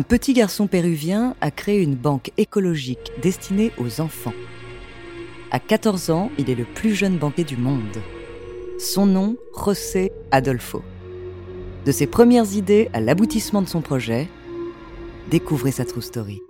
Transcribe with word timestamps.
un 0.00 0.02
petit 0.02 0.32
garçon 0.32 0.66
péruvien 0.66 1.34
a 1.42 1.50
créé 1.50 1.82
une 1.82 1.94
banque 1.94 2.30
écologique 2.38 3.12
destinée 3.20 3.70
aux 3.76 4.00
enfants. 4.00 4.32
À 5.50 5.58
14 5.58 6.08
ans, 6.08 6.30
il 6.38 6.48
est 6.48 6.54
le 6.54 6.64
plus 6.64 6.94
jeune 6.94 7.18
banquier 7.18 7.44
du 7.44 7.58
monde. 7.58 7.98
Son 8.78 9.04
nom, 9.04 9.36
José 9.54 10.10
Adolfo. 10.30 10.82
De 11.84 11.92
ses 11.92 12.06
premières 12.06 12.54
idées 12.54 12.88
à 12.94 13.00
l'aboutissement 13.02 13.60
de 13.60 13.68
son 13.68 13.82
projet, 13.82 14.26
découvrez 15.30 15.70
sa 15.70 15.84
true 15.84 16.00
story. 16.00 16.40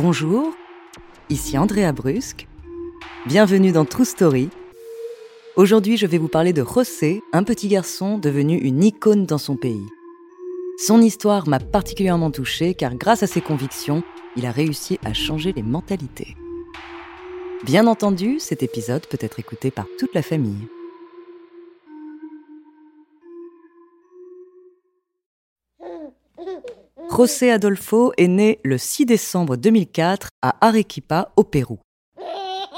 Bonjour, 0.00 0.54
ici 1.28 1.58
Andrea 1.58 1.90
Brusque. 1.90 2.46
Bienvenue 3.26 3.72
dans 3.72 3.84
True 3.84 4.04
Story. 4.04 4.48
Aujourd'hui, 5.56 5.96
je 5.96 6.06
vais 6.06 6.18
vous 6.18 6.28
parler 6.28 6.52
de 6.52 6.62
José, 6.62 7.20
un 7.32 7.42
petit 7.42 7.66
garçon 7.66 8.16
devenu 8.16 8.58
une 8.58 8.84
icône 8.84 9.26
dans 9.26 9.38
son 9.38 9.56
pays. 9.56 9.88
Son 10.76 11.02
histoire 11.02 11.48
m'a 11.48 11.58
particulièrement 11.58 12.30
touchée 12.30 12.74
car 12.74 12.94
grâce 12.94 13.24
à 13.24 13.26
ses 13.26 13.40
convictions, 13.40 14.04
il 14.36 14.46
a 14.46 14.52
réussi 14.52 15.00
à 15.04 15.14
changer 15.14 15.52
les 15.52 15.64
mentalités. 15.64 16.36
Bien 17.64 17.88
entendu, 17.88 18.38
cet 18.38 18.62
épisode 18.62 19.04
peut 19.08 19.18
être 19.20 19.40
écouté 19.40 19.72
par 19.72 19.86
toute 19.98 20.14
la 20.14 20.22
famille. 20.22 20.68
José 27.18 27.50
Adolfo 27.50 28.12
est 28.16 28.28
né 28.28 28.60
le 28.62 28.78
6 28.78 29.04
décembre 29.04 29.56
2004 29.56 30.28
à 30.40 30.64
Arequipa, 30.64 31.32
au 31.34 31.42
Pérou. 31.42 31.80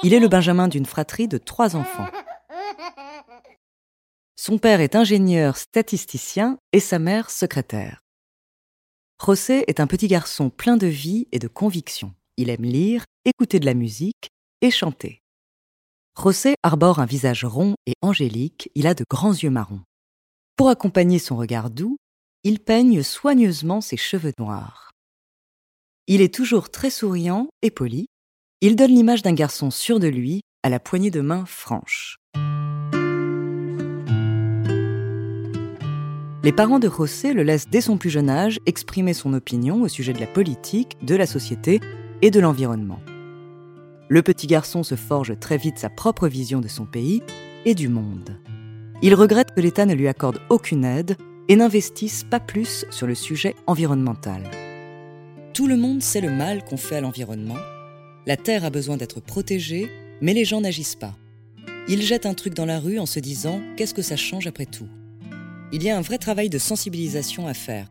Il 0.03 0.15
est 0.15 0.19
le 0.19 0.29
benjamin 0.29 0.67
d'une 0.67 0.87
fratrie 0.87 1.29
de 1.29 1.37
trois 1.37 1.77
enfants. 1.77 2.07
Son 4.37 4.57
père 4.57 4.81
est 4.81 4.97
ingénieur 4.97 5.59
statisticien 5.59 6.57
et 6.73 6.81
sa 6.81 6.99
mère 6.99 7.29
secrétaire. 7.29 8.01
José 9.23 9.65
est 9.67 9.79
un 9.79 9.87
petit 9.87 10.09
garçon 10.09 10.49
plein 10.49 10.79
de 10.79 10.87
vie 10.87 11.29
et 11.33 11.39
de 11.39 11.47
conviction. 11.47 12.15
Il 12.39 12.49
aime 12.49 12.65
lire, 12.65 13.05
écouter 13.27 13.61
de 13.61 13.67
la 13.67 13.75
musique 13.75 14.31
et 14.63 14.71
chanter. 14.71 15.21
José 16.19 16.55
arbore 16.63 16.99
un 16.99 17.05
visage 17.05 17.45
rond 17.45 17.75
et 17.85 17.93
angélique, 18.01 18.71
il 18.75 18.87
a 18.87 18.95
de 18.95 19.05
grands 19.11 19.35
yeux 19.35 19.51
marrons. 19.51 19.83
Pour 20.57 20.71
accompagner 20.71 21.19
son 21.19 21.37
regard 21.37 21.69
doux, 21.69 21.99
il 22.43 22.59
peigne 22.59 23.03
soigneusement 23.03 23.83
ses 23.83 23.99
cheveux 23.99 24.33
noirs. 24.39 24.93
Il 26.07 26.23
est 26.23 26.35
toujours 26.35 26.71
très 26.71 26.89
souriant 26.89 27.49
et 27.61 27.71
poli. 27.71 28.07
Il 28.63 28.77
donne 28.77 28.93
l'image 28.93 29.23
d'un 29.23 29.35
garçon 29.35 29.71
sûr 29.71 30.01
de 30.01 30.09
lui, 30.09 30.41
à 30.63 30.71
la 30.71 30.81
poignée 30.81 31.11
de 31.11 31.21
main 31.21 31.45
franche. 31.47 32.17
Les 36.43 36.53
parents 36.53 36.79
de 36.79 36.89
José 36.89 37.35
le 37.35 37.43
laissent 37.43 37.69
dès 37.69 37.83
son 37.83 37.99
plus 37.99 38.09
jeune 38.09 38.31
âge 38.31 38.59
exprimer 38.65 39.13
son 39.13 39.35
opinion 39.35 39.83
au 39.83 39.89
sujet 39.89 40.15
de 40.15 40.21
la 40.21 40.27
politique, 40.27 40.97
de 41.05 41.15
la 41.15 41.27
société 41.27 41.81
et 42.23 42.31
de 42.31 42.41
l'environnement. 42.41 43.01
Le 44.09 44.23
petit 44.23 44.47
garçon 44.47 44.83
se 44.83 44.95
forge 44.95 45.39
très 45.39 45.59
vite 45.59 45.79
sa 45.79 45.91
propre 45.91 46.27
vision 46.27 46.61
de 46.61 46.69
son 46.69 46.87
pays 46.87 47.23
et 47.67 47.75
du 47.75 47.89
monde. 47.89 48.41
Il 49.03 49.15
regrette 49.15 49.55
que 49.55 49.61
l'État 49.61 49.85
ne 49.85 49.95
lui 49.95 50.09
accorde 50.09 50.41
aucune 50.49 50.85
aide 50.85 51.17
et 51.51 51.57
n'investissent 51.57 52.23
pas 52.23 52.39
plus 52.39 52.87
sur 52.91 53.09
le 53.09 53.17
sujet 53.17 53.57
environnemental. 53.67 54.49
Tout 55.53 55.67
le 55.67 55.77
monde 55.77 56.01
sait 56.01 56.21
le 56.21 56.31
mal 56.31 56.65
qu'on 56.65 56.77
fait 56.77 56.95
à 56.95 57.01
l'environnement. 57.01 57.59
La 58.25 58.37
Terre 58.37 58.65
a 58.65 58.71
besoin 58.71 58.97
d'être 58.97 59.19
protégée, 59.19 59.91
mais 60.21 60.33
les 60.33 60.45
gens 60.45 60.61
n'agissent 60.61 60.95
pas. 60.95 61.17
Ils 61.89 62.03
jettent 62.03 62.27
un 62.27 62.35
truc 62.35 62.55
dans 62.55 62.67
la 62.67 62.79
rue 62.79 63.01
en 63.01 63.07
se 63.07 63.19
disant 63.19 63.61
Qu'est-ce 63.77 63.95
que 63.95 64.01
ça 64.01 64.15
change 64.15 64.47
après 64.47 64.65
tout? 64.65 64.87
Il 65.73 65.83
y 65.83 65.91
a 65.91 65.99
un 65.99 66.03
vrai 66.03 66.19
travail 66.19 66.51
de 66.51 66.59
sensibilisation 66.59 67.49
à 67.49 67.55
faire. 67.55 67.89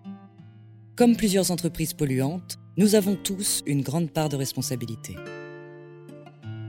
Comme 0.95 1.17
plusieurs 1.17 1.51
entreprises 1.51 1.93
polluantes, 1.93 2.59
nous 2.77 2.95
avons 2.95 3.17
tous 3.17 3.61
une 3.65 3.81
grande 3.81 4.09
part 4.09 4.29
de 4.29 4.37
responsabilité. 4.37 5.17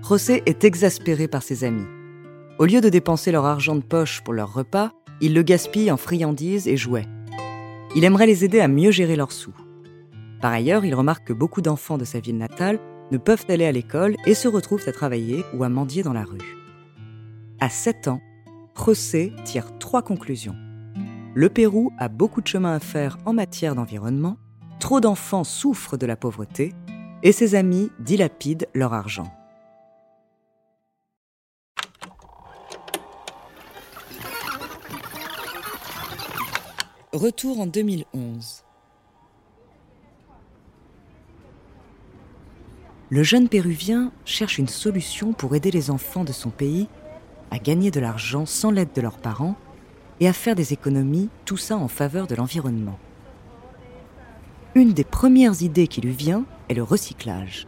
José 0.02 0.42
est 0.46 0.64
exaspéré 0.64 1.28
par 1.28 1.44
ses 1.44 1.62
amis. 1.62 1.86
Au 2.58 2.66
lieu 2.66 2.80
de 2.80 2.88
dépenser 2.88 3.30
leur 3.30 3.44
argent 3.44 3.76
de 3.76 3.80
poche 3.80 4.22
pour 4.24 4.34
leur 4.34 4.52
repas, 4.52 4.92
il 5.20 5.34
le 5.34 5.42
gaspille 5.42 5.90
en 5.90 5.96
friandises 5.96 6.68
et 6.68 6.76
jouets. 6.76 7.06
Il 7.94 8.04
aimerait 8.04 8.26
les 8.26 8.44
aider 8.44 8.60
à 8.60 8.68
mieux 8.68 8.90
gérer 8.90 9.16
leurs 9.16 9.32
sous. 9.32 9.54
Par 10.40 10.52
ailleurs, 10.52 10.84
il 10.84 10.94
remarque 10.94 11.26
que 11.26 11.32
beaucoup 11.32 11.60
d'enfants 11.60 11.98
de 11.98 12.04
sa 12.04 12.20
ville 12.20 12.38
natale 12.38 12.78
ne 13.10 13.18
peuvent 13.18 13.44
aller 13.48 13.66
à 13.66 13.72
l'école 13.72 14.16
et 14.26 14.34
se 14.34 14.48
retrouvent 14.48 14.88
à 14.88 14.92
travailler 14.92 15.44
ou 15.54 15.64
à 15.64 15.68
mendier 15.68 16.02
dans 16.02 16.12
la 16.12 16.24
rue. 16.24 16.56
À 17.60 17.68
7 17.68 18.08
ans, 18.08 18.20
José 18.76 19.32
tire 19.44 19.76
trois 19.78 20.02
conclusions. 20.02 20.56
Le 21.34 21.48
Pérou 21.48 21.92
a 21.98 22.08
beaucoup 22.08 22.40
de 22.40 22.46
chemin 22.46 22.74
à 22.74 22.80
faire 22.80 23.18
en 23.26 23.32
matière 23.32 23.74
d'environnement, 23.74 24.38
trop 24.78 25.00
d'enfants 25.00 25.44
souffrent 25.44 25.98
de 25.98 26.06
la 26.06 26.16
pauvreté 26.16 26.72
et 27.22 27.32
ses 27.32 27.54
amis 27.54 27.90
dilapident 28.00 28.66
leur 28.74 28.94
argent. 28.94 29.30
Retour 37.12 37.58
en 37.58 37.66
2011. 37.66 38.62
Le 43.08 43.22
jeune 43.24 43.48
Péruvien 43.48 44.12
cherche 44.24 44.58
une 44.58 44.68
solution 44.68 45.32
pour 45.32 45.56
aider 45.56 45.72
les 45.72 45.90
enfants 45.90 46.22
de 46.22 46.30
son 46.30 46.50
pays 46.50 46.86
à 47.50 47.58
gagner 47.58 47.90
de 47.90 47.98
l'argent 47.98 48.46
sans 48.46 48.70
l'aide 48.70 48.92
de 48.94 49.00
leurs 49.00 49.18
parents 49.18 49.56
et 50.20 50.28
à 50.28 50.32
faire 50.32 50.54
des 50.54 50.72
économies, 50.72 51.30
tout 51.46 51.56
ça 51.56 51.76
en 51.76 51.88
faveur 51.88 52.28
de 52.28 52.36
l'environnement. 52.36 53.00
Une 54.76 54.92
des 54.92 55.02
premières 55.02 55.62
idées 55.62 55.88
qui 55.88 56.00
lui 56.00 56.12
vient 56.12 56.44
est 56.68 56.74
le 56.74 56.84
recyclage. 56.84 57.66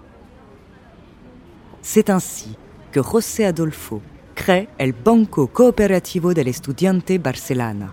C'est 1.80 2.10
ainsi 2.10 2.56
que 2.92 3.02
José 3.02 3.44
Adolfo 3.44 4.02
crée 4.36 4.68
El 4.78 4.92
Banco 4.92 5.48
Cooperativo 5.48 6.32
del 6.32 6.46
Estudiante 6.46 7.18
Barcelona 7.18 7.92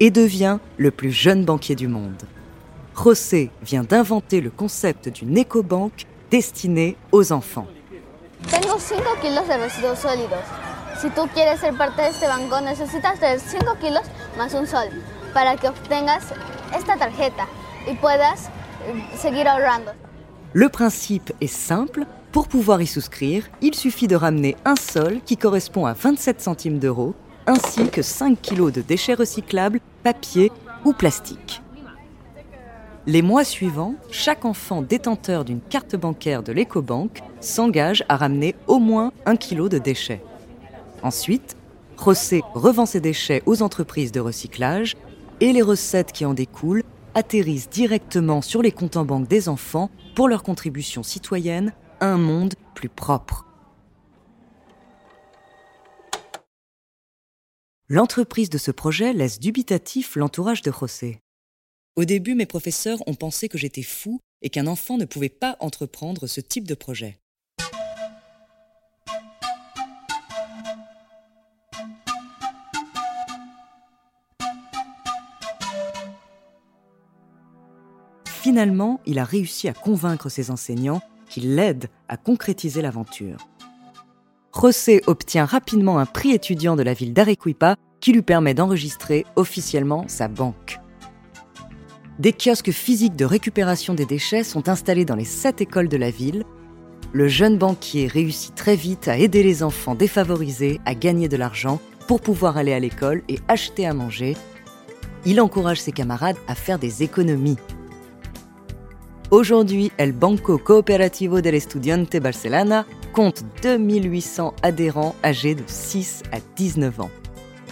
et 0.00 0.10
devient 0.10 0.58
le 0.76 0.90
plus 0.90 1.10
jeune 1.10 1.44
banquier 1.44 1.74
du 1.74 1.88
monde. 1.88 2.22
José 2.96 3.50
vient 3.62 3.84
d'inventer 3.84 4.40
le 4.40 4.50
concept 4.50 5.08
d'une 5.08 5.36
éco-banque 5.36 6.06
destinée 6.30 6.96
aux 7.12 7.32
enfants. 7.32 7.66
Tengo 8.50 8.78
5 8.78 9.20
kilos 9.20 9.46
de 9.48 9.54
residuos 9.54 9.98
sólidos. 9.98 10.44
Si 11.00 11.10
tú 11.10 11.28
quieres 11.34 11.60
ser 11.60 11.74
parte 11.74 12.02
de 12.02 12.08
este 12.08 12.26
banco, 12.26 12.60
necesitas 12.60 13.18
tener 13.18 13.40
5 13.40 13.78
kilos 13.80 14.02
más 14.38 14.54
un 14.54 14.66
sol 14.66 14.88
para 15.34 15.56
que 15.56 15.68
obtengas 15.68 16.24
esta 16.76 16.96
tarjeta 16.96 17.46
y 17.90 17.94
puedas 17.94 18.48
eh, 18.86 19.18
seguir 19.18 19.46
ahorrando. 19.48 19.92
Le 20.52 20.68
principe 20.68 21.32
est 21.40 21.52
simple. 21.52 22.06
Pour 22.32 22.48
pouvoir 22.48 22.80
y 22.82 22.86
souscrire, 22.86 23.44
il 23.62 23.74
suffit 23.74 24.08
de 24.08 24.16
ramener 24.16 24.56
un 24.64 24.76
sol 24.76 25.20
qui 25.24 25.36
correspond 25.36 25.86
à 25.86 25.92
27 25.92 26.40
centimes 26.40 26.78
d'euros 26.78 27.14
ainsi 27.46 27.88
que 27.88 28.02
5 28.02 28.40
kilos 28.40 28.72
de 28.72 28.82
déchets 28.82 29.14
recyclables, 29.14 29.80
papier 30.02 30.50
ou 30.84 30.92
plastique. 30.92 31.62
Les 33.06 33.22
mois 33.22 33.44
suivants, 33.44 33.94
chaque 34.10 34.44
enfant 34.44 34.82
détenteur 34.82 35.44
d'une 35.44 35.60
carte 35.60 35.94
bancaire 35.94 36.42
de 36.42 36.52
l'écobanque 36.52 37.22
s'engage 37.40 38.04
à 38.08 38.16
ramener 38.16 38.56
au 38.66 38.80
moins 38.80 39.12
un 39.26 39.36
kilo 39.36 39.68
de 39.68 39.78
déchets. 39.78 40.22
Ensuite, 41.02 41.56
José 42.04 42.42
revend 42.54 42.84
ses 42.84 43.00
déchets 43.00 43.42
aux 43.46 43.62
entreprises 43.62 44.12
de 44.12 44.20
recyclage 44.20 44.96
et 45.40 45.52
les 45.52 45.62
recettes 45.62 46.12
qui 46.12 46.24
en 46.24 46.34
découlent 46.34 46.82
atterrissent 47.14 47.70
directement 47.70 48.42
sur 48.42 48.60
les 48.60 48.72
comptes 48.72 48.96
en 48.96 49.04
banque 49.04 49.28
des 49.28 49.48
enfants 49.48 49.90
pour 50.14 50.28
leur 50.28 50.42
contribution 50.42 51.02
citoyenne 51.02 51.72
à 52.00 52.06
un 52.06 52.18
monde 52.18 52.54
plus 52.74 52.88
propre. 52.88 53.46
L'entreprise 57.88 58.50
de 58.50 58.58
ce 58.58 58.70
projet 58.70 59.12
laisse 59.12 59.38
dubitatif 59.38 60.16
l'entourage 60.16 60.62
de 60.62 60.72
José. 60.72 61.20
Au 61.94 62.04
début, 62.04 62.34
mes 62.34 62.46
professeurs 62.46 62.98
ont 63.06 63.14
pensé 63.14 63.48
que 63.48 63.58
j'étais 63.58 63.82
fou 63.82 64.20
et 64.42 64.50
qu'un 64.50 64.66
enfant 64.66 64.98
ne 64.98 65.04
pouvait 65.04 65.28
pas 65.28 65.56
entreprendre 65.60 66.26
ce 66.26 66.40
type 66.40 66.66
de 66.66 66.74
projet. 66.74 67.20
finalement, 78.46 79.00
il 79.06 79.18
a 79.18 79.24
réussi 79.24 79.66
à 79.66 79.72
convaincre 79.72 80.28
ses 80.28 80.52
enseignants 80.52 81.02
qu'il 81.28 81.56
l'aident 81.56 81.88
à 82.08 82.16
concrétiser 82.16 82.80
l'aventure. 82.80 83.38
José 84.58 85.02
obtient 85.06 85.44
rapidement 85.44 85.98
un 85.98 86.06
prix 86.06 86.32
étudiant 86.32 86.76
de 86.76 86.82
la 86.82 86.94
ville 86.94 87.12
d'Arequipa 87.12 87.76
qui 88.00 88.12
lui 88.12 88.22
permet 88.22 88.54
d'enregistrer 88.54 89.26
officiellement 89.36 90.04
sa 90.08 90.28
banque. 90.28 90.80
Des 92.18 92.32
kiosques 92.32 92.70
physiques 92.70 93.16
de 93.16 93.26
récupération 93.26 93.92
des 93.92 94.06
déchets 94.06 94.44
sont 94.44 94.70
installés 94.70 95.04
dans 95.04 95.14
les 95.14 95.26
sept 95.26 95.60
écoles 95.60 95.88
de 95.88 95.98
la 95.98 96.10
ville. 96.10 96.44
Le 97.12 97.28
jeune 97.28 97.58
banquier 97.58 98.06
réussit 98.06 98.54
très 98.54 98.76
vite 98.76 99.08
à 99.08 99.18
aider 99.18 99.42
les 99.42 99.62
enfants 99.62 99.94
défavorisés 99.94 100.80
à 100.86 100.94
gagner 100.94 101.28
de 101.28 101.36
l'argent 101.36 101.78
pour 102.08 102.22
pouvoir 102.22 102.56
aller 102.56 102.72
à 102.72 102.80
l'école 102.80 103.22
et 103.28 103.38
acheter 103.48 103.86
à 103.86 103.92
manger. 103.92 104.36
Il 105.26 105.40
encourage 105.40 105.80
ses 105.80 105.92
camarades 105.92 106.38
à 106.48 106.54
faire 106.54 106.78
des 106.78 107.02
économies. 107.02 107.58
Aujourd'hui, 109.30 109.90
El 109.98 110.12
Banco 110.12 110.56
Cooperativo 110.56 111.40
del 111.40 111.56
Estudiante 111.56 112.16
Barcelona 112.18 112.86
compte 113.16 113.44
2800 113.62 114.54
adhérents 114.62 115.16
âgés 115.24 115.54
de 115.54 115.62
6 115.66 116.22
à 116.32 116.36
19 116.56 117.00
ans. 117.00 117.10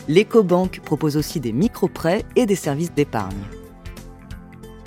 L'EcoBank 0.09 0.81
propose 0.81 1.19
aussi 1.19 1.39
des 1.39 1.53
micro-prêts 1.53 2.25
et 2.35 2.47
des 2.47 2.57
services 2.57 2.95
d'épargne. 2.95 3.45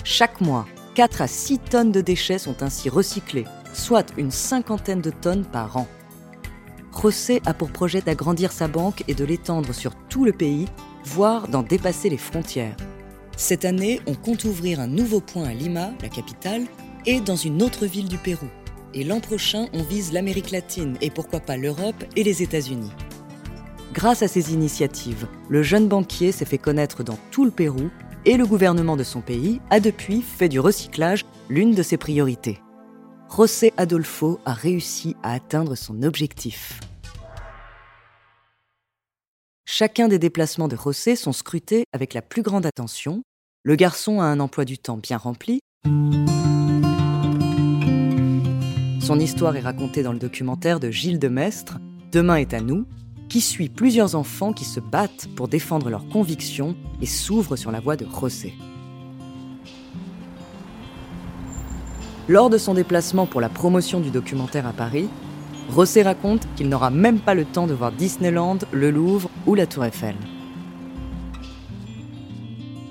Chaque 0.02 0.40
mois, 0.40 0.66
4 0.96 1.22
à 1.22 1.28
6 1.28 1.60
tonnes 1.60 1.92
de 1.92 2.00
déchets 2.00 2.40
sont 2.40 2.64
ainsi 2.64 2.88
recyclés, 2.88 3.44
soit 3.72 4.12
une 4.16 4.32
cinquantaine 4.32 5.00
de 5.00 5.12
tonnes 5.12 5.44
par 5.44 5.76
an. 5.76 5.86
José 7.00 7.40
a 7.46 7.54
pour 7.54 7.70
projet 7.70 8.00
d'agrandir 8.00 8.50
sa 8.50 8.66
banque 8.66 9.04
et 9.06 9.14
de 9.14 9.24
l'étendre 9.24 9.72
sur 9.72 9.94
tout 10.08 10.24
le 10.24 10.32
pays, 10.32 10.66
voire 11.04 11.46
d'en 11.46 11.62
dépasser 11.62 12.10
les 12.10 12.16
frontières. 12.16 12.76
Cette 13.36 13.64
année, 13.64 14.00
on 14.08 14.16
compte 14.16 14.42
ouvrir 14.42 14.80
un 14.80 14.88
nouveau 14.88 15.20
point 15.20 15.44
à 15.44 15.54
Lima, 15.54 15.92
la 16.02 16.08
capitale, 16.08 16.64
et 17.06 17.20
dans 17.20 17.36
une 17.36 17.62
autre 17.62 17.86
ville 17.86 18.08
du 18.08 18.18
Pérou. 18.18 18.48
Et 18.98 19.04
l'an 19.04 19.20
prochain, 19.20 19.68
on 19.74 19.84
vise 19.84 20.12
l'Amérique 20.12 20.50
latine 20.50 20.98
et 21.00 21.10
pourquoi 21.10 21.38
pas 21.38 21.56
l'Europe 21.56 22.02
et 22.16 22.24
les 22.24 22.42
États-Unis. 22.42 22.90
Grâce 23.92 24.24
à 24.24 24.28
ces 24.28 24.52
initiatives, 24.52 25.28
le 25.48 25.62
jeune 25.62 25.86
banquier 25.86 26.32
s'est 26.32 26.44
fait 26.44 26.58
connaître 26.58 27.04
dans 27.04 27.16
tout 27.30 27.44
le 27.44 27.52
Pérou 27.52 27.90
et 28.24 28.36
le 28.36 28.44
gouvernement 28.44 28.96
de 28.96 29.04
son 29.04 29.20
pays 29.20 29.60
a 29.70 29.78
depuis 29.78 30.20
fait 30.20 30.48
du 30.48 30.58
recyclage 30.58 31.24
l'une 31.48 31.76
de 31.76 31.82
ses 31.84 31.96
priorités. 31.96 32.58
José 33.30 33.72
Adolfo 33.76 34.40
a 34.44 34.52
réussi 34.52 35.14
à 35.22 35.32
atteindre 35.32 35.76
son 35.76 36.02
objectif. 36.02 36.80
Chacun 39.64 40.08
des 40.08 40.18
déplacements 40.18 40.66
de 40.66 40.74
José 40.76 41.14
sont 41.14 41.32
scrutés 41.32 41.84
avec 41.92 42.14
la 42.14 42.22
plus 42.22 42.42
grande 42.42 42.66
attention. 42.66 43.22
Le 43.62 43.76
garçon 43.76 44.20
a 44.20 44.24
un 44.24 44.40
emploi 44.40 44.64
du 44.64 44.76
temps 44.76 44.96
bien 44.96 45.18
rempli. 45.18 45.60
Son 49.08 49.20
histoire 49.20 49.56
est 49.56 49.60
racontée 49.60 50.02
dans 50.02 50.12
le 50.12 50.18
documentaire 50.18 50.80
de 50.80 50.90
Gilles 50.90 51.18
de 51.18 51.28
Mestre, 51.28 51.78
Demain 52.12 52.36
est 52.36 52.52
à 52.52 52.60
nous, 52.60 52.84
qui 53.30 53.40
suit 53.40 53.70
plusieurs 53.70 54.16
enfants 54.16 54.52
qui 54.52 54.66
se 54.66 54.80
battent 54.80 55.28
pour 55.34 55.48
défendre 55.48 55.88
leurs 55.88 56.06
convictions 56.10 56.76
et 57.00 57.06
s'ouvrent 57.06 57.56
sur 57.56 57.70
la 57.70 57.80
voie 57.80 57.96
de 57.96 58.04
José. 58.04 58.52
Lors 62.28 62.50
de 62.50 62.58
son 62.58 62.74
déplacement 62.74 63.24
pour 63.24 63.40
la 63.40 63.48
promotion 63.48 64.00
du 64.00 64.10
documentaire 64.10 64.66
à 64.66 64.74
Paris, 64.74 65.08
José 65.74 66.02
raconte 66.02 66.46
qu'il 66.54 66.68
n'aura 66.68 66.90
même 66.90 67.18
pas 67.18 67.32
le 67.32 67.46
temps 67.46 67.66
de 67.66 67.72
voir 67.72 67.92
Disneyland, 67.92 68.58
le 68.72 68.90
Louvre 68.90 69.30
ou 69.46 69.54
la 69.54 69.66
Tour 69.66 69.86
Eiffel. 69.86 70.16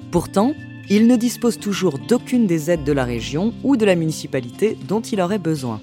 Pourtant, 0.09 0.55
il 0.89 1.05
ne 1.05 1.15
dispose 1.15 1.59
toujours 1.59 1.99
d'aucune 1.99 2.47
des 2.47 2.71
aides 2.71 2.85
de 2.85 2.91
la 2.91 3.03
région 3.03 3.53
ou 3.63 3.77
de 3.77 3.85
la 3.85 3.93
municipalité 3.93 4.79
dont 4.87 5.01
il 5.01 5.21
aurait 5.21 5.37
besoin. 5.37 5.79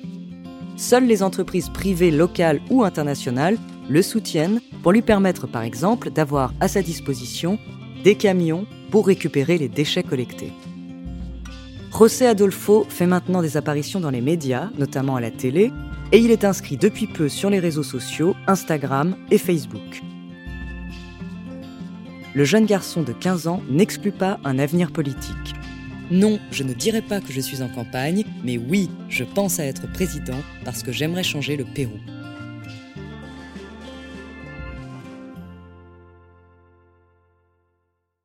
Seules 0.76 1.06
les 1.06 1.22
entreprises 1.22 1.68
privées 1.68 2.10
locales 2.10 2.60
ou 2.70 2.82
internationales 2.82 3.58
le 3.88 4.02
soutiennent 4.02 4.60
pour 4.82 4.92
lui 4.92 5.02
permettre 5.02 5.46
par 5.46 5.62
exemple 5.62 6.10
d'avoir 6.10 6.52
à 6.60 6.68
sa 6.68 6.82
disposition 6.82 7.58
des 8.02 8.16
camions 8.16 8.66
pour 8.90 9.06
récupérer 9.06 9.58
les 9.58 9.68
déchets 9.68 10.02
collectés. 10.02 10.52
José 11.96 12.26
Adolfo 12.26 12.84
fait 12.88 13.06
maintenant 13.06 13.40
des 13.40 13.56
apparitions 13.56 14.00
dans 14.00 14.10
les 14.10 14.20
médias, 14.20 14.70
notamment 14.76 15.14
à 15.16 15.20
la 15.20 15.30
télé, 15.30 15.70
et 16.10 16.18
il 16.18 16.32
est 16.32 16.44
inscrit 16.44 16.76
depuis 16.76 17.06
peu 17.06 17.28
sur 17.28 17.50
les 17.50 17.60
réseaux 17.60 17.84
sociaux, 17.84 18.34
Instagram 18.48 19.16
et 19.30 19.38
Facebook. 19.38 20.02
Le 22.34 22.44
jeune 22.44 22.66
garçon 22.66 23.02
de 23.02 23.12
15 23.12 23.46
ans 23.46 23.62
n'exclut 23.70 24.10
pas 24.10 24.40
un 24.44 24.58
avenir 24.58 24.90
politique. 24.90 25.54
Non, 26.10 26.38
je 26.50 26.64
ne 26.64 26.74
dirais 26.74 27.00
pas 27.00 27.20
que 27.20 27.32
je 27.32 27.40
suis 27.40 27.62
en 27.62 27.68
campagne, 27.68 28.24
mais 28.44 28.58
oui, 28.58 28.90
je 29.08 29.24
pense 29.24 29.58
à 29.58 29.64
être 29.64 29.90
président 29.90 30.38
parce 30.64 30.82
que 30.82 30.92
j'aimerais 30.92 31.22
changer 31.22 31.56
le 31.56 31.64
Pérou. 31.64 31.98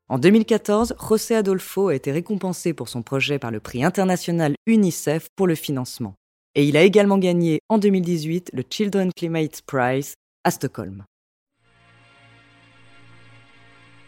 En 0.10 0.18
2014, 0.18 0.96
José 1.08 1.36
Adolfo 1.36 1.88
a 1.88 1.96
été 1.96 2.12
récompensé 2.12 2.74
pour 2.74 2.90
son 2.90 3.02
projet 3.02 3.40
par 3.40 3.52
le 3.52 3.62
prix 3.62 3.84
international 3.84 4.56
UNICEF 4.66 5.30
pour 5.36 5.48
le 5.48 5.56
financement. 5.56 6.16
Et 6.56 6.66
il 6.66 6.76
a 6.76 6.84
également 6.84 7.18
gagné 7.18 7.60
en 7.70 7.78
2018 7.78 8.50
le 8.54 8.64
Children 8.70 9.12
Climate 9.16 9.62
Prize 9.66 10.16
à 10.44 10.52
Stockholm. 10.52 11.06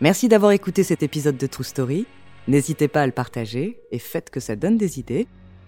Merci 0.02 0.28
d'avoir 0.28 0.52
écouté 0.52 0.84
cet 0.84 1.04
épisode 1.04 1.38
de 1.38 1.48
True 1.48 1.64
Story. 1.64 2.06
N'hésitez 2.48 2.88
pas 2.88 3.04
à 3.04 3.06
le 3.06 3.12
partager 3.12 3.80
et 3.92 4.00
faites 4.00 4.30
que 4.30 4.40
ça 4.40 4.56
donne 4.56 4.78
des 4.78 5.00
idées. 5.00 5.28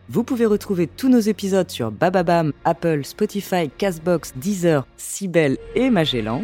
Vous 0.10 0.24
pouvez 0.24 0.46
retrouver 0.46 0.88
tous 0.88 1.08
nos 1.08 1.20
épisodes 1.20 1.70
sur 1.70 1.92
Bababam, 1.92 2.52
Apple, 2.66 3.06
Spotify, 3.06 3.70
Castbox, 3.78 4.34
Deezer, 4.36 4.86
Sibel 4.98 5.58
et 5.76 5.90
Magellan. 5.90 6.44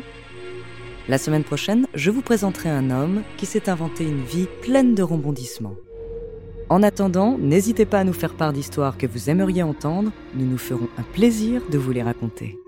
La 1.10 1.18
semaine 1.18 1.44
prochaine, 1.44 1.88
je 1.96 2.12
vous 2.12 2.22
présenterai 2.22 2.70
un 2.70 2.92
homme 2.92 3.24
qui 3.38 3.46
s'est 3.46 3.70
inventé 3.70 4.04
une 4.04 4.24
vie 4.24 4.48
pleine 4.62 4.94
de 4.94 5.04
rebondissements. 5.04 5.76
En 6.70 6.84
attendant, 6.84 7.36
n'hésitez 7.40 7.86
pas 7.86 8.00
à 8.00 8.04
nous 8.04 8.14
faire 8.14 8.36
part 8.36 8.54
d'histoires 8.54 8.98
que 8.98 9.08
vous 9.08 9.32
aimeriez 9.32 9.64
entendre, 9.64 10.12
nous 10.36 10.46
nous 10.46 10.60
ferons 10.60 10.88
un 11.00 11.04
plaisir 11.04 11.64
de 11.72 11.80
vous 11.80 11.92
les 11.92 12.04
raconter. 12.04 12.60